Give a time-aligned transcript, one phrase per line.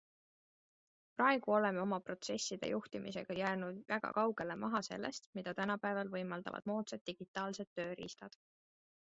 [1.19, 7.73] Praegu oleme oma protsesside juhtimisega jäänud väga kaugele maha sellest, mida tänapäeval võimaldavad moodsad digitaalsed
[7.83, 8.41] tööriistad.